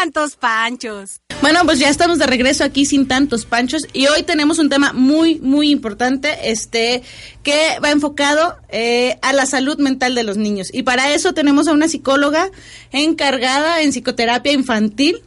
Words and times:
tantos 0.00 0.36
panchos. 0.36 1.20
Bueno, 1.40 1.60
pues 1.64 1.78
ya 1.78 1.88
estamos 1.88 2.18
de 2.18 2.26
regreso 2.26 2.62
aquí 2.62 2.86
sin 2.86 3.08
tantos 3.08 3.46
panchos 3.46 3.82
y 3.92 4.06
hoy 4.06 4.22
tenemos 4.22 4.58
un 4.58 4.68
tema 4.68 4.92
muy, 4.92 5.40
muy 5.40 5.70
importante, 5.70 6.50
este, 6.50 7.02
que 7.42 7.78
va 7.82 7.90
enfocado 7.90 8.56
eh, 8.68 9.18
a 9.22 9.32
la 9.32 9.46
salud 9.46 9.78
mental 9.78 10.14
de 10.14 10.22
los 10.22 10.36
niños. 10.36 10.68
Y 10.72 10.82
para 10.82 11.12
eso 11.14 11.34
tenemos 11.34 11.66
a 11.66 11.72
una 11.72 11.88
psicóloga 11.88 12.50
encargada 12.92 13.82
en 13.82 13.90
psicoterapia 13.90 14.52
infantil. 14.52 15.22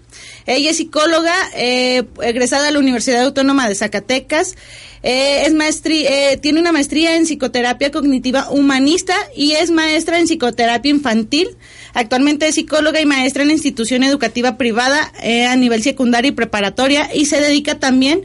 Ella 0.45 0.71
es 0.71 0.77
psicóloga, 0.77 1.35
eh, 1.55 2.03
egresada 2.21 2.65
de 2.65 2.71
la 2.71 2.79
Universidad 2.79 3.23
Autónoma 3.23 3.67
de 3.67 3.75
Zacatecas. 3.75 4.55
Eh, 5.03 5.43
es 5.47 5.53
maestría, 5.53 6.39
tiene 6.39 6.59
una 6.59 6.71
maestría 6.71 7.15
en 7.15 7.25
psicoterapia 7.25 7.91
cognitiva 7.91 8.49
humanista 8.51 9.15
y 9.35 9.53
es 9.53 9.71
maestra 9.71 10.19
en 10.19 10.27
psicoterapia 10.27 10.91
infantil. 10.91 11.57
Actualmente 11.93 12.47
es 12.47 12.55
psicóloga 12.55 13.01
y 13.01 13.05
maestra 13.05 13.41
en 13.41 13.49
la 13.49 13.53
institución 13.53 14.03
educativa 14.03 14.57
privada 14.57 15.11
eh, 15.21 15.45
a 15.45 15.55
nivel 15.55 15.83
secundaria 15.83 16.29
y 16.29 16.33
preparatoria 16.33 17.09
y 17.13 17.25
se 17.25 17.41
dedica 17.41 17.79
también 17.79 18.21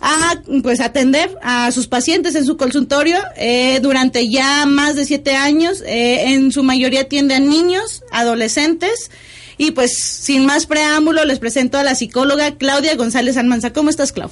a 0.00 0.40
pues 0.62 0.80
atender 0.80 1.30
a 1.42 1.70
sus 1.72 1.86
pacientes 1.86 2.34
en 2.34 2.44
su 2.44 2.56
consultorio 2.56 3.18
eh, 3.36 3.78
durante 3.80 4.28
ya 4.28 4.66
más 4.66 4.96
de 4.96 5.04
siete 5.04 5.34
años. 5.36 5.82
Eh, 5.86 6.32
en 6.32 6.52
su 6.52 6.62
mayoría 6.62 7.02
atiende 7.02 7.34
a 7.34 7.40
niños, 7.40 8.02
adolescentes. 8.12 9.10
Y 9.56 9.70
pues 9.70 9.96
sin 9.96 10.46
más 10.46 10.66
preámbulo 10.66 11.24
les 11.24 11.38
presento 11.38 11.78
a 11.78 11.84
la 11.84 11.94
psicóloga 11.94 12.56
Claudia 12.56 12.96
González 12.96 13.36
Almanza. 13.36 13.72
¿Cómo 13.72 13.88
estás, 13.88 14.12
Clau? 14.12 14.30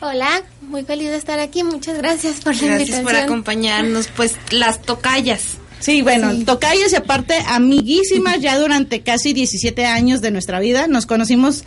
Hola, 0.00 0.42
muy 0.62 0.82
feliz 0.82 1.08
de 1.08 1.16
estar 1.16 1.38
aquí. 1.38 1.62
Muchas 1.62 1.96
gracias 1.96 2.40
por 2.40 2.54
la 2.54 2.60
Gracias 2.60 2.80
invitación. 2.80 3.04
por 3.04 3.16
acompañarnos. 3.16 4.08
Pues 4.08 4.34
las 4.50 4.82
tocallas. 4.82 5.58
Sí, 5.84 6.00
bueno, 6.00 6.32
tocayas 6.46 6.94
y 6.94 6.96
aparte 6.96 7.34
amiguísimas 7.46 8.40
ya 8.40 8.58
durante 8.58 9.02
casi 9.02 9.34
17 9.34 9.84
años 9.84 10.22
de 10.22 10.30
nuestra 10.30 10.58
vida. 10.58 10.86
Nos 10.86 11.04
conocimos 11.04 11.64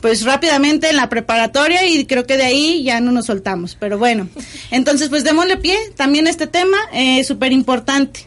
pues 0.00 0.24
rápidamente 0.24 0.90
en 0.90 0.96
la 0.96 1.08
preparatoria 1.08 1.86
y 1.86 2.04
creo 2.06 2.26
que 2.26 2.36
de 2.36 2.42
ahí 2.42 2.82
ya 2.82 2.98
no 2.98 3.12
nos 3.12 3.26
soltamos. 3.26 3.76
Pero 3.78 3.98
bueno, 3.98 4.28
entonces 4.72 5.10
pues 5.10 5.22
démosle 5.22 5.58
pie 5.58 5.78
también 5.94 6.26
a 6.26 6.30
este 6.30 6.48
tema 6.48 6.76
eh, 6.92 7.22
súper 7.22 7.52
importante 7.52 8.26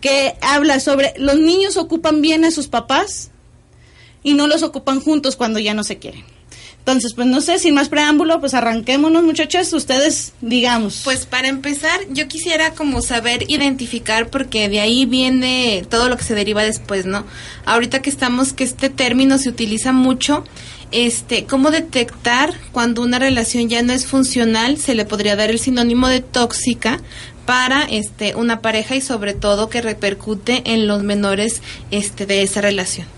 que 0.00 0.36
habla 0.40 0.78
sobre 0.78 1.14
los 1.16 1.36
niños 1.36 1.76
ocupan 1.76 2.22
bien 2.22 2.44
a 2.44 2.52
sus 2.52 2.68
papás 2.68 3.32
y 4.22 4.34
no 4.34 4.46
los 4.46 4.62
ocupan 4.62 5.00
juntos 5.00 5.34
cuando 5.34 5.58
ya 5.58 5.74
no 5.74 5.82
se 5.82 5.98
quieren. 5.98 6.35
Entonces, 6.86 7.14
pues 7.14 7.26
no 7.26 7.40
sé, 7.40 7.58
sin 7.58 7.74
más 7.74 7.88
preámbulo, 7.88 8.38
pues 8.38 8.54
arranquémonos 8.54 9.24
muchachas, 9.24 9.72
ustedes 9.72 10.34
digamos. 10.40 11.00
Pues 11.02 11.26
para 11.26 11.48
empezar, 11.48 11.98
yo 12.10 12.28
quisiera 12.28 12.74
como 12.74 13.02
saber 13.02 13.44
identificar, 13.48 14.30
porque 14.30 14.68
de 14.68 14.78
ahí 14.78 15.04
viene 15.04 15.84
todo 15.90 16.08
lo 16.08 16.16
que 16.16 16.22
se 16.22 16.36
deriva 16.36 16.62
después, 16.62 17.04
¿no? 17.04 17.24
Ahorita 17.64 18.02
que 18.02 18.08
estamos, 18.08 18.52
que 18.52 18.62
este 18.62 18.88
término 18.88 19.36
se 19.38 19.48
utiliza 19.48 19.90
mucho, 19.90 20.44
este, 20.92 21.44
cómo 21.44 21.72
detectar 21.72 22.54
cuando 22.70 23.02
una 23.02 23.18
relación 23.18 23.68
ya 23.68 23.82
no 23.82 23.92
es 23.92 24.06
funcional, 24.06 24.78
se 24.78 24.94
le 24.94 25.04
podría 25.04 25.34
dar 25.34 25.50
el 25.50 25.58
sinónimo 25.58 26.06
de 26.06 26.20
tóxica 26.20 27.00
para 27.46 27.82
este 27.82 28.36
una 28.36 28.60
pareja 28.60 28.94
y 28.94 29.00
sobre 29.00 29.34
todo 29.34 29.68
que 29.68 29.82
repercute 29.82 30.62
en 30.66 30.86
los 30.86 31.02
menores 31.02 31.62
este 31.90 32.26
de 32.26 32.42
esa 32.42 32.60
relación. 32.60 33.08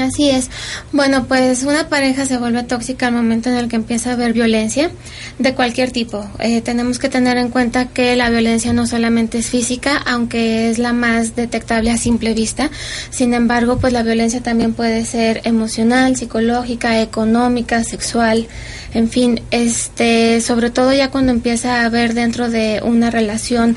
Así 0.00 0.30
es. 0.30 0.48
Bueno, 0.92 1.26
pues 1.26 1.62
una 1.64 1.88
pareja 1.88 2.24
se 2.24 2.38
vuelve 2.38 2.62
tóxica 2.62 3.08
al 3.08 3.12
momento 3.12 3.50
en 3.50 3.56
el 3.56 3.68
que 3.68 3.76
empieza 3.76 4.10
a 4.10 4.12
haber 4.14 4.32
violencia 4.32 4.90
de 5.38 5.54
cualquier 5.54 5.90
tipo. 5.90 6.26
Eh, 6.38 6.62
tenemos 6.62 6.98
que 6.98 7.08
tener 7.08 7.36
en 7.36 7.50
cuenta 7.50 7.86
que 7.86 8.16
la 8.16 8.30
violencia 8.30 8.72
no 8.72 8.86
solamente 8.86 9.38
es 9.38 9.46
física, 9.46 9.98
aunque 10.06 10.70
es 10.70 10.78
la 10.78 10.92
más 10.92 11.36
detectable 11.36 11.90
a 11.90 11.98
simple 11.98 12.32
vista. 12.34 12.70
Sin 13.10 13.34
embargo, 13.34 13.78
pues 13.78 13.92
la 13.92 14.02
violencia 14.02 14.42
también 14.42 14.72
puede 14.72 15.04
ser 15.04 15.42
emocional, 15.44 16.16
psicológica, 16.16 17.00
económica, 17.00 17.84
sexual, 17.84 18.48
en 18.92 19.08
fin, 19.08 19.40
este, 19.50 20.40
sobre 20.40 20.70
todo 20.70 20.92
ya 20.92 21.10
cuando 21.10 21.32
empieza 21.32 21.80
a 21.80 21.84
haber 21.86 22.14
dentro 22.14 22.50
de 22.50 22.80
una 22.84 23.10
relación 23.10 23.76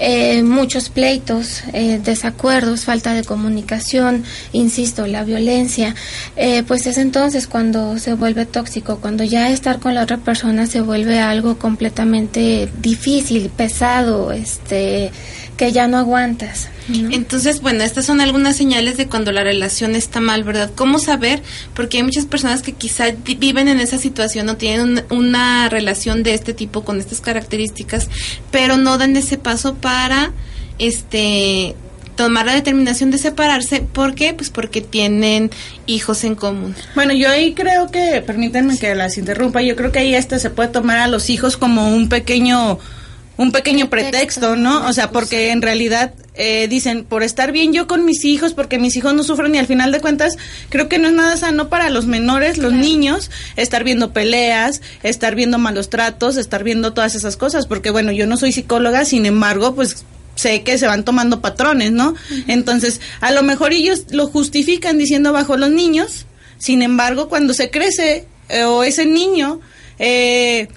eh, 0.00 0.42
muchos 0.42 0.88
pleitos, 0.88 1.62
eh, 1.72 2.00
desacuerdos, 2.02 2.84
falta 2.84 3.14
de 3.14 3.24
comunicación, 3.24 4.24
insisto, 4.52 5.06
la 5.06 5.24
violencia, 5.24 5.94
eh, 6.36 6.62
pues 6.66 6.86
es 6.86 6.98
entonces 6.98 7.46
cuando 7.46 7.98
se 7.98 8.14
vuelve 8.14 8.46
tóxico, 8.46 8.98
cuando 8.98 9.24
ya 9.24 9.50
estar 9.50 9.78
con 9.78 9.94
la 9.94 10.02
otra 10.02 10.18
persona 10.18 10.66
se 10.66 10.80
vuelve 10.80 11.20
algo 11.20 11.58
completamente 11.58 12.68
difícil, 12.80 13.50
pesado, 13.50 14.32
este, 14.32 15.10
que 15.56 15.72
ya 15.72 15.88
no 15.88 15.96
aguantas. 15.98 16.68
¿no? 16.88 17.10
Entonces, 17.10 17.60
bueno, 17.62 17.82
estas 17.82 18.04
son 18.04 18.20
algunas 18.20 18.56
señales 18.56 18.96
de 18.96 19.06
cuando 19.08 19.32
la 19.32 19.42
relación 19.42 19.94
está 19.96 20.20
mal, 20.20 20.44
¿verdad? 20.44 20.70
¿Cómo 20.74 20.98
saber? 20.98 21.42
Porque 21.74 21.96
hay 21.96 22.02
muchas 22.02 22.26
personas 22.26 22.62
que 22.62 22.72
quizá 22.72 23.06
viven 23.38 23.66
en 23.68 23.80
esa 23.80 23.98
situación 23.98 24.48
o 24.50 24.56
tienen 24.56 24.80
un- 25.10 25.18
una 25.18 25.68
relación 25.68 26.22
de 26.22 26.34
este 26.34 26.52
tipo 26.54 26.84
con 26.84 26.98
estas 27.00 27.20
características, 27.20 28.08
pero 28.50 28.76
no 28.76 28.98
dan 28.98 29.16
ese 29.16 29.38
paso 29.38 29.74
para 29.74 30.32
este 30.78 31.74
tomar 32.16 32.46
la 32.46 32.54
determinación 32.54 33.10
de 33.10 33.18
separarse, 33.18 33.80
¿por 33.82 34.14
qué? 34.14 34.32
Pues 34.32 34.48
porque 34.48 34.80
tienen 34.80 35.50
hijos 35.86 36.24
en 36.24 36.34
común. 36.34 36.74
Bueno, 36.94 37.12
yo 37.12 37.28
ahí 37.28 37.52
creo 37.52 37.90
que, 37.90 38.22
permítanme 38.26 38.78
que 38.78 38.94
las 38.94 39.18
interrumpa, 39.18 39.60
yo 39.60 39.76
creo 39.76 39.92
que 39.92 39.98
ahí 39.98 40.14
hasta 40.14 40.38
se 40.38 40.48
puede 40.48 40.70
tomar 40.70 40.96
a 40.98 41.08
los 41.08 41.28
hijos 41.28 41.58
como 41.58 41.94
un 41.94 42.08
pequeño, 42.08 42.78
un 43.36 43.52
pequeño 43.52 43.90
pretexto, 43.90 44.56
¿no? 44.56 44.86
O 44.86 44.92
sea, 44.92 45.10
porque 45.10 45.50
en 45.50 45.62
realidad 45.62 46.14
eh, 46.34 46.68
dicen, 46.68 47.04
por 47.04 47.22
estar 47.22 47.52
bien 47.52 47.72
yo 47.72 47.86
con 47.86 48.04
mis 48.04 48.24
hijos, 48.24 48.54
porque 48.54 48.78
mis 48.78 48.96
hijos 48.96 49.14
no 49.14 49.22
sufren 49.22 49.54
y 49.54 49.58
al 49.58 49.66
final 49.66 49.92
de 49.92 50.00
cuentas 50.00 50.36
creo 50.68 50.88
que 50.88 50.98
no 50.98 51.08
es 51.08 51.14
nada 51.14 51.36
sano 51.36 51.68
para 51.68 51.90
los 51.90 52.06
menores, 52.06 52.58
los 52.58 52.72
niños, 52.72 53.30
estar 53.56 53.84
viendo 53.84 54.12
peleas, 54.12 54.80
estar 55.02 55.34
viendo 55.34 55.58
malos 55.58 55.90
tratos, 55.90 56.36
estar 56.36 56.64
viendo 56.64 56.92
todas 56.92 57.14
esas 57.14 57.36
cosas, 57.36 57.66
porque 57.66 57.90
bueno, 57.90 58.12
yo 58.12 58.26
no 58.26 58.36
soy 58.36 58.52
psicóloga, 58.52 59.04
sin 59.04 59.26
embargo, 59.26 59.74
pues 59.74 60.04
sé 60.34 60.62
que 60.62 60.78
se 60.78 60.86
van 60.86 61.04
tomando 61.04 61.40
patrones, 61.40 61.92
¿no? 61.92 62.14
Entonces, 62.46 63.00
a 63.20 63.32
lo 63.32 63.42
mejor 63.42 63.72
ellos 63.72 64.04
lo 64.10 64.28
justifican 64.28 64.98
diciendo 64.98 65.32
bajo 65.32 65.56
los 65.56 65.70
niños, 65.70 66.26
sin 66.58 66.82
embargo, 66.82 67.28
cuando 67.28 67.54
se 67.54 67.70
crece 67.70 68.26
eh, 68.48 68.64
o 68.64 68.82
ese 68.82 69.06
niño, 69.06 69.60
eh, 69.98 70.68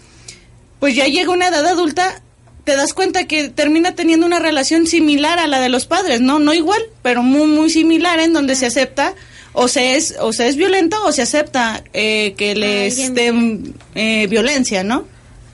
pues 0.79 0.95
ya 0.95 1.05
llega 1.07 1.31
una 1.31 1.49
edad 1.49 1.65
adulta, 1.65 2.21
te 2.69 2.75
das 2.75 2.93
cuenta 2.93 3.25
que 3.25 3.49
termina 3.49 3.95
teniendo 3.95 4.27
una 4.27 4.37
relación 4.37 4.85
similar 4.85 5.39
a 5.39 5.47
la 5.47 5.59
de 5.59 5.69
los 5.69 5.87
padres, 5.87 6.21
¿no? 6.21 6.37
No 6.37 6.53
igual, 6.53 6.79
pero 7.01 7.23
muy, 7.23 7.47
muy 7.47 7.71
similar 7.71 8.19
en 8.19 8.31
donde 8.31 8.53
se 8.53 8.67
acepta 8.67 9.15
o 9.53 9.67
se 9.67 9.95
es, 9.95 10.17
o 10.19 10.31
se 10.33 10.47
es 10.47 10.55
violento 10.55 10.95
o 11.03 11.11
se 11.11 11.23
acepta 11.23 11.83
eh, 11.93 12.35
que 12.37 12.53
les 12.53 13.15
den 13.15 13.73
eh, 13.95 14.27
violencia, 14.27 14.83
¿no? 14.83 15.05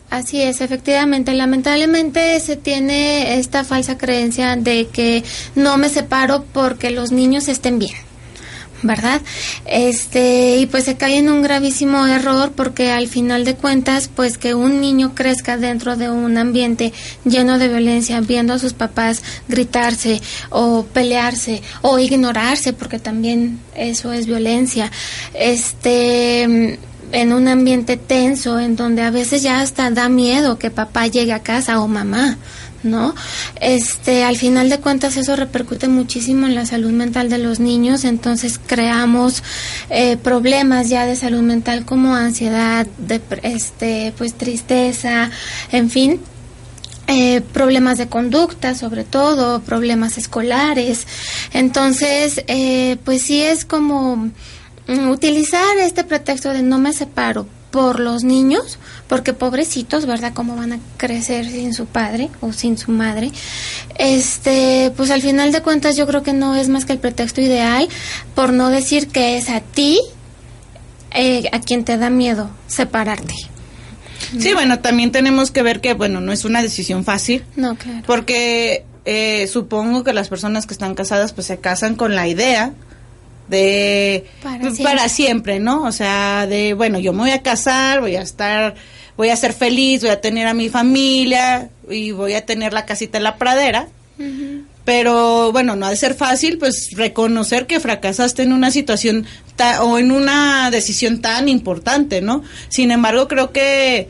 Así 0.09 0.41
es, 0.41 0.59
efectivamente. 0.59 1.31
Lamentablemente 1.31 2.37
se 2.41 2.57
tiene 2.57 3.39
esta 3.39 3.63
falsa 3.63 3.97
creencia 3.97 4.57
de 4.57 4.87
que 4.87 5.23
no 5.55 5.77
me 5.77 5.87
separo 5.87 6.43
porque 6.51 6.89
los 6.89 7.13
niños 7.13 7.47
estén 7.47 7.79
bien. 7.79 7.95
¿Verdad? 8.85 9.21
Este, 9.65 10.57
y 10.57 10.67
pues 10.67 10.83
se 10.83 10.95
cae 10.95 11.17
en 11.17 11.29
un 11.29 11.41
gravísimo 11.41 12.05
error 12.05 12.51
porque 12.55 12.91
al 12.91 13.07
final 13.07 13.43
de 13.43 13.55
cuentas, 13.55 14.09
pues 14.13 14.37
que 14.37 14.53
un 14.53 14.79
niño 14.79 15.15
crezca 15.15 15.57
dentro 15.57 15.97
de 15.97 16.09
un 16.11 16.37
ambiente 16.37 16.93
lleno 17.23 17.57
de 17.57 17.67
violencia, 17.67 18.21
viendo 18.21 18.53
a 18.53 18.59
sus 18.59 18.73
papás 18.73 19.23
gritarse 19.47 20.21
o 20.49 20.85
pelearse 20.85 21.61
o 21.81 21.97
ignorarse, 21.97 22.73
porque 22.73 22.99
también 22.99 23.59
eso 23.75 24.13
es 24.13 24.27
violencia. 24.27 24.91
Este, 25.33 26.77
en 27.11 27.33
un 27.33 27.47
ambiente 27.47 27.97
tenso 27.97 28.59
en 28.59 28.75
donde 28.75 29.01
a 29.01 29.11
veces 29.11 29.41
ya 29.41 29.61
hasta 29.61 29.89
da 29.91 30.09
miedo 30.09 30.59
que 30.59 30.71
papá 30.71 31.07
llegue 31.07 31.33
a 31.33 31.43
casa 31.43 31.79
o 31.79 31.87
mamá, 31.87 32.37
¿no? 32.85 33.13
Este, 33.59 34.23
al 34.23 34.37
final 34.37 34.69
de 34.69 34.79
cuentas 34.79 35.17
eso 35.17 35.35
repercute 35.35 35.87
muchísimo 35.87 36.45
en 36.45 36.55
la 36.55 36.65
salud 36.65 36.91
mental 36.91 37.29
de 37.29 37.37
los 37.37 37.59
niños, 37.59 38.05
entonces 38.05 38.59
creamos 38.65 39.43
eh, 39.89 40.17
problemas 40.17 40.89
ya 40.89 41.05
de 41.05 41.15
salud 41.15 41.41
mental 41.41 41.85
como 41.85 42.15
ansiedad, 42.15 42.87
este, 43.43 44.13
pues 44.17 44.35
tristeza, 44.35 45.29
en 45.71 45.89
fin, 45.89 46.21
eh, 47.07 47.41
problemas 47.53 47.99
de 47.99 48.07
conducta, 48.07 48.73
sobre 48.73 49.03
todo, 49.03 49.61
problemas 49.61 50.17
escolares. 50.17 51.05
Entonces, 51.53 52.43
eh, 52.47 52.97
pues 53.03 53.21
sí 53.21 53.41
es 53.43 53.63
como 53.63 54.31
utilizar 55.09 55.77
este 55.77 56.03
pretexto 56.03 56.51
de 56.51 56.63
no 56.63 56.79
me 56.79 56.93
separo 56.93 57.47
por 57.71 57.99
los 57.99 58.23
niños, 58.23 58.79
porque 59.07 59.33
pobrecitos, 59.33 60.05
¿verdad? 60.05 60.33
¿Cómo 60.33 60.55
van 60.55 60.73
a 60.73 60.79
crecer 60.97 61.45
sin 61.45 61.73
su 61.73 61.85
padre 61.85 62.29
o 62.41 62.53
sin 62.53 62.77
su 62.77 62.91
madre? 62.91 63.31
Este, 63.97 64.91
pues 64.95 65.11
al 65.11 65.21
final 65.21 65.51
de 65.51 65.61
cuentas 65.61 65.97
yo 65.97 66.07
creo 66.07 66.23
que 66.23 66.33
no 66.33 66.55
es 66.55 66.69
más 66.69 66.85
que 66.85 66.93
el 66.93 66.99
pretexto 66.99 67.41
ideal, 67.41 67.87
por 68.33 68.53
no 68.53 68.69
decir 68.69 69.07
que 69.07 69.37
es 69.37 69.49
a 69.49 69.59
ti 69.61 69.99
eh, 71.11 71.49
a 71.51 71.59
quien 71.59 71.83
te 71.83 71.97
da 71.97 72.09
miedo 72.09 72.49
separarte. 72.67 73.33
Sí, 74.39 74.53
bueno, 74.53 74.79
también 74.79 75.11
tenemos 75.11 75.51
que 75.51 75.61
ver 75.61 75.81
que, 75.81 75.93
bueno, 75.93 76.21
no 76.21 76.31
es 76.31 76.45
una 76.45 76.61
decisión 76.61 77.03
fácil. 77.03 77.43
No, 77.55 77.75
claro. 77.75 78.03
Porque 78.05 78.85
eh, 79.05 79.47
supongo 79.47 80.03
que 80.03 80.13
las 80.13 80.29
personas 80.29 80.65
que 80.65 80.73
están 80.73 80.95
casadas, 80.95 81.33
pues 81.33 81.47
se 81.47 81.57
casan 81.59 81.95
con 81.95 82.15
la 82.15 82.27
idea 82.27 82.73
de 83.47 84.25
Para 84.41 84.59
pues, 84.59 84.75
siempre. 84.75 84.95
para 84.95 85.09
siempre, 85.09 85.59
¿no? 85.59 85.83
O 85.83 85.91
sea, 85.91 86.47
de 86.47 86.73
bueno, 86.73 86.99
yo 86.99 87.13
me 87.13 87.19
voy 87.21 87.31
a 87.31 87.41
casar, 87.43 88.01
voy 88.01 88.15
a 88.15 88.21
estar, 88.21 88.75
voy 89.17 89.29
a 89.29 89.35
ser 89.35 89.53
feliz, 89.53 90.01
voy 90.01 90.09
a 90.09 90.21
tener 90.21 90.47
a 90.47 90.53
mi 90.53 90.69
familia 90.69 91.69
y 91.89 92.11
voy 92.11 92.33
a 92.33 92.45
tener 92.45 92.73
la 92.73 92.85
casita 92.85 93.17
en 93.17 93.23
la 93.23 93.37
pradera. 93.37 93.87
Pero 94.85 95.51
bueno, 95.51 95.75
no 95.75 95.87
ha 95.87 95.89
de 95.89 95.95
ser 95.95 96.13
fácil, 96.13 96.59
pues 96.59 96.89
reconocer 96.93 97.65
que 97.65 97.79
fracasaste 97.79 98.43
en 98.43 98.53
una 98.53 98.69
situación 98.69 99.25
ta- 99.55 99.83
o 99.83 99.97
en 99.97 100.11
una 100.11 100.69
decisión 100.69 101.21
tan 101.21 101.49
importante, 101.49 102.21
¿no? 102.21 102.43
Sin 102.69 102.91
embargo, 102.91 103.27
creo 103.27 103.51
que 103.51 104.09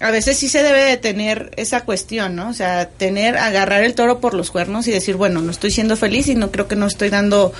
a 0.00 0.10
veces 0.10 0.36
sí 0.36 0.48
se 0.48 0.62
debe 0.62 0.82
de 0.84 0.96
tener 0.98 1.52
esa 1.56 1.82
cuestión, 1.86 2.36
¿no? 2.36 2.50
O 2.50 2.54
sea, 2.54 2.88
tener, 2.90 3.38
agarrar 3.38 3.82
el 3.82 3.94
toro 3.94 4.20
por 4.20 4.34
los 4.34 4.50
cuernos 4.50 4.86
y 4.88 4.90
decir, 4.92 5.16
bueno, 5.16 5.40
no 5.40 5.50
estoy 5.50 5.70
siendo 5.70 5.96
feliz 5.96 6.28
y 6.28 6.34
no 6.34 6.50
creo 6.50 6.68
que 6.68 6.76
no 6.76 6.86
estoy 6.86 7.08
dando 7.08 7.52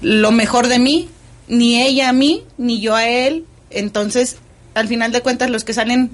lo 0.00 0.32
mejor 0.32 0.68
de 0.68 0.78
mí, 0.78 1.08
ni 1.48 1.82
ella 1.82 2.08
a 2.08 2.12
mí, 2.12 2.44
ni 2.58 2.80
yo 2.80 2.94
a 2.94 3.08
él. 3.08 3.44
Entonces, 3.70 4.36
al 4.74 4.88
final 4.88 5.12
de 5.12 5.20
cuentas, 5.20 5.50
los 5.50 5.64
que 5.64 5.74
salen, 5.74 6.10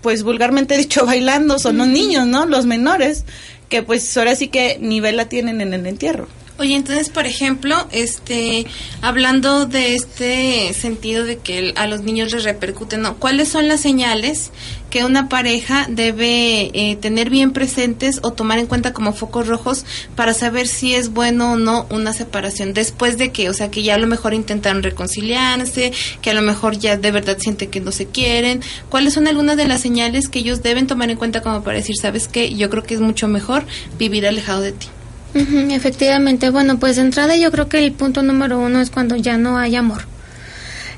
pues 0.00 0.22
vulgarmente 0.22 0.76
dicho, 0.78 1.06
bailando 1.06 1.58
son 1.58 1.78
los 1.78 1.88
niños, 1.88 2.26
¿no? 2.26 2.46
Los 2.46 2.66
menores, 2.66 3.24
que 3.68 3.82
pues 3.82 4.16
ahora 4.16 4.34
sí 4.36 4.48
que 4.48 4.78
ni 4.80 5.00
vela 5.00 5.28
tienen 5.28 5.60
en 5.60 5.72
el 5.72 5.86
entierro. 5.86 6.28
Oye, 6.62 6.76
entonces, 6.76 7.08
por 7.08 7.26
ejemplo, 7.26 7.88
este, 7.90 8.66
hablando 9.00 9.66
de 9.66 9.96
este 9.96 10.72
sentido 10.74 11.24
de 11.24 11.38
que 11.38 11.74
a 11.74 11.88
los 11.88 12.02
niños 12.02 12.30
les 12.30 12.44
repercute, 12.44 12.98
¿no? 12.98 13.16
¿Cuáles 13.16 13.48
son 13.48 13.66
las 13.66 13.80
señales 13.80 14.52
que 14.88 15.04
una 15.04 15.28
pareja 15.28 15.88
debe 15.90 16.70
eh, 16.72 16.94
tener 17.00 17.30
bien 17.30 17.50
presentes 17.50 18.20
o 18.22 18.30
tomar 18.30 18.60
en 18.60 18.68
cuenta 18.68 18.92
como 18.92 19.12
focos 19.12 19.48
rojos 19.48 19.84
para 20.14 20.34
saber 20.34 20.68
si 20.68 20.94
es 20.94 21.08
bueno 21.08 21.54
o 21.54 21.56
no 21.56 21.84
una 21.90 22.12
separación 22.12 22.74
después 22.74 23.18
de 23.18 23.32
que, 23.32 23.50
o 23.50 23.54
sea, 23.54 23.68
que 23.68 23.82
ya 23.82 23.96
a 23.96 23.98
lo 23.98 24.06
mejor 24.06 24.32
intentaron 24.32 24.84
reconciliarse, 24.84 25.92
que 26.20 26.30
a 26.30 26.34
lo 26.34 26.42
mejor 26.42 26.78
ya 26.78 26.96
de 26.96 27.10
verdad 27.10 27.38
sienten 27.40 27.72
que 27.72 27.80
no 27.80 27.90
se 27.90 28.06
quieren? 28.06 28.60
¿Cuáles 28.88 29.14
son 29.14 29.26
algunas 29.26 29.56
de 29.56 29.66
las 29.66 29.80
señales 29.80 30.28
que 30.28 30.38
ellos 30.38 30.62
deben 30.62 30.86
tomar 30.86 31.10
en 31.10 31.16
cuenta 31.16 31.42
como 31.42 31.64
para 31.64 31.78
decir, 31.78 31.96
sabes 32.00 32.28
qué, 32.28 32.54
yo 32.54 32.70
creo 32.70 32.84
que 32.84 32.94
es 32.94 33.00
mucho 33.00 33.26
mejor 33.26 33.64
vivir 33.98 34.28
alejado 34.28 34.60
de 34.60 34.70
ti? 34.70 34.86
Efectivamente, 35.34 36.50
bueno, 36.50 36.78
pues 36.78 36.96
de 36.96 37.02
entrada 37.02 37.36
yo 37.36 37.50
creo 37.50 37.68
que 37.68 37.84
el 37.84 37.92
punto 37.92 38.22
número 38.22 38.58
uno 38.58 38.80
es 38.80 38.90
cuando 38.90 39.16
ya 39.16 39.38
no 39.38 39.58
hay 39.58 39.76
amor. 39.76 40.02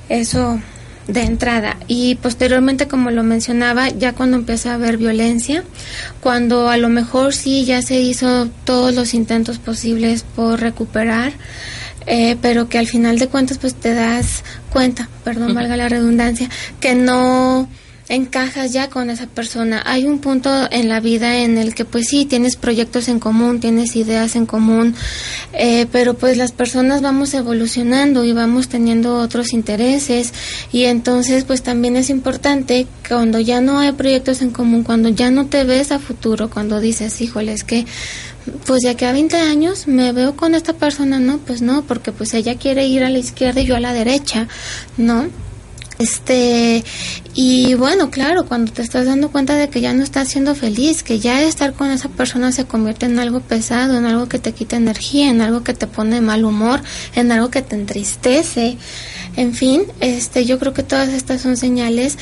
Eso 0.09 0.61
de 1.07 1.23
entrada. 1.23 1.77
Y 1.87 2.17
posteriormente, 2.17 2.89
como 2.89 3.11
lo 3.11 3.23
mencionaba, 3.23 3.91
ya 3.91 4.13
cuando 4.13 4.37
empieza 4.37 4.73
a 4.73 4.75
haber 4.75 4.97
violencia, 4.97 5.65
cuando 6.21 6.69
a 6.69 6.77
lo 6.77 6.89
mejor 6.89 7.35
sí 7.35 7.65
ya 7.65 7.83
se 7.83 8.01
hizo 8.01 8.49
todos 8.65 8.95
los 8.95 9.15
intentos 9.15 9.59
posibles 9.59 10.25
por 10.35 10.61
recuperar, 10.61 11.33
eh, 12.07 12.37
pero 12.41 12.69
que 12.69 12.79
al 12.79 12.87
final 12.87 13.19
de 13.19 13.29
cuentas 13.29 13.59
pues 13.59 13.75
te 13.75 13.95
das 13.95 14.45
cuenta, 14.71 15.09
perdón, 15.25 15.55
valga 15.55 15.77
la 15.77 15.89
redundancia, 15.89 16.49
que 16.81 16.95
no 16.95 17.69
encajas 18.09 18.73
ya 18.73 18.91
con 18.91 19.09
esa 19.11 19.27
persona. 19.27 19.83
Hay 19.87 20.05
un 20.05 20.19
punto 20.19 20.51
en 20.71 20.89
la 20.89 21.01
vida 21.01 21.39
en 21.39 21.57
el 21.57 21.75
que 21.75 21.85
pues 21.85 22.07
sí, 22.09 22.27
tienes 22.27 22.57
proyectos 22.57 23.09
en 23.09 23.19
común, 23.19 23.61
tienes 23.61 23.97
ideas 23.97 24.37
en 24.37 24.47
común, 24.47 24.95
eh, 25.53 25.87
pero 25.91 26.15
pues 26.15 26.37
las 26.37 26.53
personas 26.53 27.01
vamos 27.01 27.33
evolucionando 27.35 28.25
y 28.25 28.33
vamos 28.33 28.69
teniendo 28.69 29.19
otros 29.19 29.53
intereses 29.53 30.33
y 30.73 30.85
entonces 30.85 31.45
pues 31.45 31.63
también 31.63 31.97
es 31.97 32.11
importante 32.11 32.87
cuando 33.09 33.41
ya 33.41 33.61
no 33.61 33.79
hay 33.79 33.93
proyectos 33.93 34.43
en 34.43 34.51
común, 34.51 34.83
cuando 34.83 35.09
ya 35.09 35.31
no 35.31 35.47
te 35.47 35.65
ves 35.65 35.93
a 35.93 35.99
futuro, 35.99 36.51
cuando 36.51 36.81
dices, 36.81 37.21
híjole, 37.21 37.53
es 37.53 37.65
que 37.65 37.87
pues 38.67 38.83
de 38.83 38.91
aquí 38.91 39.07
a 39.07 39.13
20 39.13 39.37
años 39.37 39.87
me 39.87 40.13
veo 40.13 40.37
con 40.37 40.55
esta 40.55 40.75
persona, 40.75 41.19
no, 41.19 41.39
pues 41.39 41.63
no, 41.63 41.83
porque 41.83 42.13
pues 42.13 42.35
ella 42.35 42.57
quiere 42.57 42.87
ir 42.87 43.03
a 43.03 43.09
la 43.09 43.19
izquierda 43.19 43.63
y 43.63 43.67
yo 43.67 43.77
a 43.77 43.81
la 43.81 43.95
derecha, 43.95 44.49
¿no? 44.99 45.29
Este, 46.05 46.85
y 47.33 47.73
bueno, 47.73 48.11
claro, 48.11 48.45
cuando 48.45 48.71
te 48.71 48.83
estás 48.83 49.07
dando 49.07 49.31
cuenta 49.31 49.55
de 49.55 49.71
que 49.71 49.81
ya 49.81 49.95
no 49.95 50.03
estás 50.03 50.29
siendo 50.29 50.55
feliz, 50.55 51.03
que 51.03 51.19
ya 51.19 51.41
estar 51.41 51.73
con 51.73 51.91
esa 51.91 52.11
persona 52.11 52.53
se 52.53 52.67
convierte 52.67 53.07
en 53.07 53.19
algo 53.19 53.41
pesado, 53.41 53.97
en 53.97 54.05
algo 54.05 54.29
que 54.29 54.39
te 54.39 54.53
quita 54.53 54.77
energía, 54.77 55.31
en 55.31 55.41
algo 55.41 55.65
que 55.65 55.73
te 55.73 55.87
pone 55.87 56.21
mal 56.21 56.45
humor, 56.45 56.83
en 57.15 57.33
algo 57.33 57.49
que 57.49 57.63
te 57.63 57.75
entristece, 57.75 58.77
en 59.37 59.55
fin, 59.55 59.85
este, 60.01 60.45
yo 60.45 60.59
creo 60.59 60.75
que 60.75 60.83
todas 60.83 61.09
estas 61.09 61.41
son 61.41 61.57
señales 61.57 62.19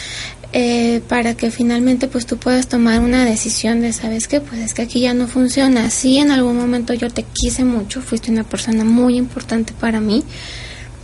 eh, 0.52 1.00
para 1.08 1.34
que 1.34 1.50
finalmente 1.50 2.06
pues 2.06 2.24
tú 2.24 2.36
puedas 2.36 2.68
tomar 2.68 3.00
una 3.00 3.24
decisión 3.24 3.80
de, 3.80 3.92
¿sabes 3.92 4.28
qué? 4.28 4.40
Pues 4.40 4.60
es 4.60 4.74
que 4.74 4.82
aquí 4.82 5.00
ya 5.00 5.12
no 5.12 5.26
funciona. 5.26 5.90
Sí, 5.90 6.18
en 6.18 6.30
algún 6.30 6.56
momento 6.56 6.94
yo 6.94 7.10
te 7.10 7.24
quise 7.24 7.64
mucho, 7.64 8.00
fuiste 8.00 8.30
una 8.30 8.44
persona 8.44 8.84
muy 8.84 9.16
importante 9.16 9.72
para 9.72 9.98
mí, 9.98 10.22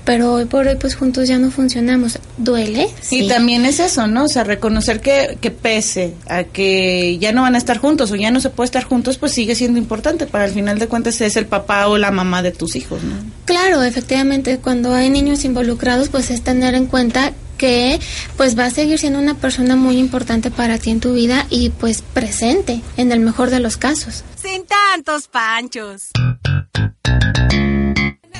pero 0.08 0.32
hoy 0.32 0.46
por 0.46 0.66
hoy 0.66 0.76
pues 0.76 0.94
juntos 0.94 1.28
ya 1.28 1.38
no 1.38 1.50
funcionamos. 1.50 2.19
¿Duele? 2.38 2.88
Sí. 3.02 3.25
Y 3.25 3.28
también 3.28 3.66
es 3.66 3.78
eso, 3.78 4.06
¿no? 4.06 4.25
O 4.25 4.28
sea, 4.28 4.43
reconocer 4.43 5.02
que, 5.02 5.37
que 5.38 5.50
pese 5.50 6.14
a 6.26 6.44
que 6.44 7.19
ya 7.19 7.32
no 7.32 7.43
van 7.43 7.55
a 7.55 7.58
estar 7.58 7.76
juntos 7.76 8.10
o 8.10 8.16
ya 8.16 8.31
no 8.31 8.40
se 8.40 8.49
puede 8.49 8.64
estar 8.64 8.84
juntos, 8.84 9.19
pues 9.19 9.32
sigue 9.32 9.55
siendo 9.55 9.78
importante. 9.78 10.25
Para 10.25 10.46
el 10.46 10.52
final 10.52 10.78
de 10.78 10.88
cuentas 10.88 11.20
es 11.20 11.37
el 11.37 11.44
papá 11.44 11.88
o 11.88 11.99
la 11.99 12.10
mamá 12.10 12.40
de 12.40 12.52
tus 12.52 12.75
hijos, 12.75 13.02
¿no? 13.02 13.16
Claro, 13.44 13.82
efectivamente, 13.82 14.56
cuando 14.56 14.94
hay 14.94 15.10
niños 15.10 15.44
involucrados, 15.44 16.08
pues 16.08 16.31
es 16.31 16.40
tener 16.40 16.75
en 16.75 16.87
cuenta 16.87 17.34
que 17.58 18.00
pues 18.38 18.58
va 18.58 18.64
a 18.64 18.70
seguir 18.70 18.99
siendo 18.99 19.19
una 19.19 19.34
persona 19.34 19.76
muy 19.76 19.99
importante 19.99 20.50
para 20.50 20.78
ti 20.78 20.88
en 20.88 21.00
tu 21.00 21.12
vida 21.12 21.46
y 21.50 21.69
pues 21.69 22.00
presente 22.00 22.81
en 22.96 23.12
el 23.12 23.20
mejor 23.20 23.50
de 23.50 23.60
los 23.60 23.76
casos. 23.76 24.25
Sin 24.43 24.64
tantos 24.64 25.28
panchos. 25.28 26.12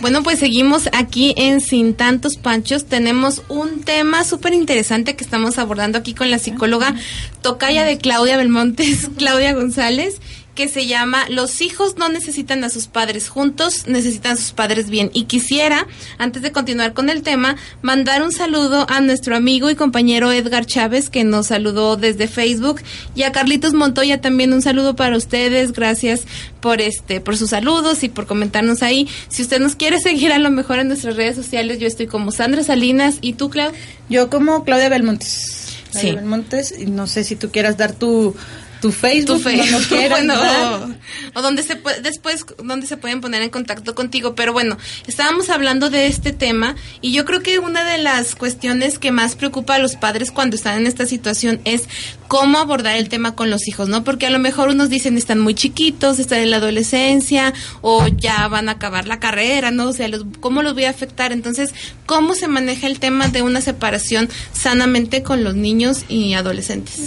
Bueno, 0.01 0.23
pues 0.23 0.39
seguimos 0.39 0.89
aquí 0.93 1.35
en 1.37 1.61
Sin 1.61 1.93
Tantos 1.93 2.37
Panchos. 2.37 2.85
Tenemos 2.87 3.43
un 3.49 3.83
tema 3.83 4.23
súper 4.23 4.55
interesante 4.55 5.17
que 5.17 5.25
estamos 5.25 5.59
abordando 5.59 5.99
aquí 5.99 6.15
con 6.15 6.31
la 6.31 6.39
psicóloga 6.39 6.95
tocaya 7.43 7.83
de 7.83 7.99
Claudia 7.99 8.37
Belmontes, 8.37 9.11
Claudia 9.19 9.55
González, 9.55 10.21
que 10.59 10.67
se 10.67 10.89
llama 10.89 11.25
Los 11.29 11.61
hijos 11.61 11.99
no 11.99 12.09
necesitan 12.09 12.65
a 12.65 12.69
sus 12.69 12.89
padres 12.89 13.29
juntos, 13.29 13.87
necesitan 13.87 14.33
a 14.33 14.37
sus 14.37 14.51
padres 14.51 14.91
bien. 14.91 15.09
Y 15.15 15.27
quisiera, 15.27 15.87
antes 16.19 16.43
de 16.43 16.51
continuar 16.51 16.95
con 16.95 17.11
el 17.11 17.23
tema, 17.23 17.55
mandar 17.81 18.25
un 18.25 18.33
saludo 18.33 18.85
a 18.91 19.01
nuestro 19.01 19.37
amigo 19.37 19.71
y 19.71 19.77
compañero 19.77 20.33
Edgar 20.33 20.67
Chávez, 20.67 21.11
que 21.11 21.23
nos 21.23 21.47
saludó 21.47 21.97
desde 21.97 22.27
Facebook, 22.27 22.81
y 23.15 23.23
a 23.23 23.31
Carlitos 23.31 23.73
Montoya 23.73 24.21
también 24.21 24.53
un 24.53 24.61
saludo 24.61 24.97
para 24.97 25.17
ustedes. 25.17 25.71
Gracias 25.71 26.23
por 26.61 26.81
este, 26.81 27.21
por 27.21 27.37
sus 27.37 27.51
saludos 27.51 28.03
y 28.03 28.09
por 28.09 28.27
comentarnos 28.27 28.83
ahí. 28.83 29.07
Si 29.29 29.43
usted 29.43 29.61
nos 29.61 29.77
quiere 29.77 30.01
seguir 30.01 30.33
a 30.33 30.41
lo 30.41 30.51
mejor 30.51 30.81
en 30.81 30.89
nuestras 30.89 31.15
redes 31.15 31.37
sociales, 31.37 31.79
yo 31.79 31.87
estoy 31.87 32.09
como 32.09 32.33
Sandra 32.33 32.65
Salinas 32.65 33.19
y 33.21 33.35
tú, 33.35 33.49
Clau. 33.49 33.71
Yo 34.11 34.29
como 34.29 34.65
Claudia 34.65 34.89
Belmontes. 34.89 35.77
Claudia 35.93 36.11
Sí. 36.11 36.17
Belmontes, 36.17 36.75
y 36.77 36.87
no 36.87 37.07
sé 37.07 37.23
si 37.23 37.37
tú 37.37 37.53
quieras 37.53 37.77
dar 37.77 37.93
tu, 37.93 38.35
tu 38.81 38.93
Facebook, 38.93 39.43
tu 39.43 39.49
lo 39.51 39.79
quieras 39.89 40.19
Bueno, 40.21 40.35
dar. 40.37 40.89
o 41.35 41.43
donde 41.43 41.63
se 41.63 41.77
puede, 41.77 42.01
después 42.01 42.45
donde 42.63 42.87
se 42.87 42.97
pueden 42.97 43.21
poner 43.21 43.43
en 43.43 43.51
contacto 43.51 43.95
contigo, 43.95 44.35
pero 44.35 44.53
bueno, 44.53 44.77
estábamos 45.07 45.51
hablando 45.51 45.91
de 45.91 46.07
este 46.07 46.33
tema 46.33 46.77
y 47.01 47.13
yo 47.13 47.25
creo 47.25 47.43
que 47.43 47.59
una 47.59 47.85
de 47.85 47.99
las 47.99 48.35
cuestiones 48.37 48.99
que 48.99 49.11
más 49.11 49.35
preocupa 49.35 49.75
a 49.75 49.79
los 49.79 49.97
padres 49.97 50.31
cuando 50.31 50.57
están 50.57 50.79
en 50.79 50.87
esta 50.87 51.07
situación 51.07 51.61
es 51.65 51.89
cómo 52.29 52.59
abordar 52.59 52.97
el 52.97 53.09
tema 53.09 53.35
con 53.35 53.51
los 53.51 53.67
hijos, 53.69 53.89
¿no? 53.89 54.05
Porque 54.05 54.27
a 54.27 54.31
lo 54.31 54.39
mejor 54.39 54.69
unos 54.69 54.89
dicen 54.91 55.17
están 55.17 55.41
muy 55.41 55.55
chiquitos, 55.55 56.19
están 56.19 56.39
en 56.41 56.51
la 56.51 56.59
adolescencia 56.59 57.53
o 57.81 58.07
ya 58.07 58.47
van 58.49 58.69
a 58.69 58.73
acabar 58.73 59.07
la 59.07 59.19
carrera, 59.19 59.71
¿no? 59.71 59.89
O 59.89 59.93
sea, 59.93 60.09
los- 60.09 60.25
¿cómo 60.41 60.63
los 60.63 60.75
voy 60.75 60.85
a 60.85 60.91
afectar? 60.91 61.33
Entonces, 61.33 61.75
¿cómo 62.07 62.35
se 62.35 62.47
maneja 62.49 62.87
el 62.87 63.01
tema 63.01 63.29
de 63.29 63.43
una 63.43 63.61
separación 63.61 64.29
sanamente 64.53 65.23
con 65.23 65.43
los 65.43 65.55
niños 65.55 66.05
y 66.09 66.35
adolescentes? 66.35 66.99